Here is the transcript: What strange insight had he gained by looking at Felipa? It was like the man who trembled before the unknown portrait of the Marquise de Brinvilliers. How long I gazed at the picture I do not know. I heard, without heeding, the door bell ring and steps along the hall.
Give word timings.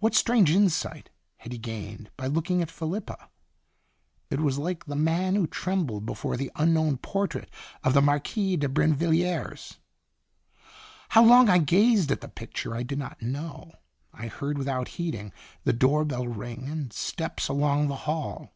What 0.00 0.14
strange 0.14 0.50
insight 0.50 1.08
had 1.38 1.52
he 1.52 1.56
gained 1.56 2.10
by 2.18 2.26
looking 2.26 2.60
at 2.60 2.70
Felipa? 2.70 3.30
It 4.28 4.40
was 4.40 4.58
like 4.58 4.84
the 4.84 4.94
man 4.94 5.34
who 5.34 5.46
trembled 5.46 6.04
before 6.04 6.36
the 6.36 6.52
unknown 6.56 6.98
portrait 6.98 7.50
of 7.82 7.94
the 7.94 8.02
Marquise 8.02 8.58
de 8.58 8.68
Brinvilliers. 8.68 9.78
How 11.08 11.24
long 11.24 11.48
I 11.48 11.56
gazed 11.56 12.12
at 12.12 12.20
the 12.20 12.28
picture 12.28 12.74
I 12.76 12.82
do 12.82 12.96
not 12.96 13.22
know. 13.22 13.72
I 14.12 14.26
heard, 14.26 14.58
without 14.58 14.88
heeding, 14.88 15.32
the 15.64 15.72
door 15.72 16.04
bell 16.04 16.28
ring 16.28 16.68
and 16.68 16.92
steps 16.92 17.48
along 17.48 17.88
the 17.88 17.96
hall. 18.04 18.52